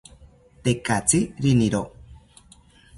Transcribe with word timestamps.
Tekatzi 0.63 1.21
riniro 1.47 1.83